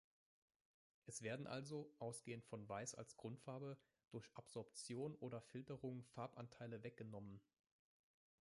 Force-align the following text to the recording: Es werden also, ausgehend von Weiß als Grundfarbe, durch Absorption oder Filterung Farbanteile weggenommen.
Es 1.05 1.21
werden 1.21 1.45
also, 1.45 1.93
ausgehend 1.99 2.43
von 2.45 2.67
Weiß 2.67 2.95
als 2.95 3.17
Grundfarbe, 3.17 3.77
durch 4.09 4.27
Absorption 4.33 5.13
oder 5.17 5.41
Filterung 5.41 6.03
Farbanteile 6.15 6.81
weggenommen. 6.81 7.39